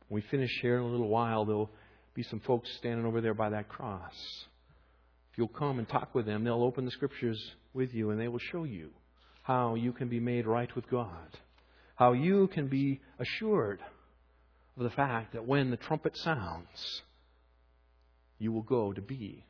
[0.07, 1.69] When we finish here in a little while, there'll
[2.13, 4.13] be some folks standing over there by that cross.
[5.31, 7.39] If you'll come and talk with them, they'll open the scriptures
[7.73, 8.89] with you and they will show you
[9.43, 11.37] how you can be made right with God,
[11.95, 13.79] how you can be assured
[14.77, 17.01] of the fact that when the trumpet sounds,
[18.39, 19.45] you will go to be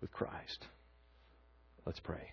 [0.00, 0.66] with Christ.
[1.84, 2.30] Let's pray.